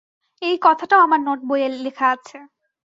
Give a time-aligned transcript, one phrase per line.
[0.41, 2.37] এ কথাটাও আমার নোট-বইয়ে লেখা আছে।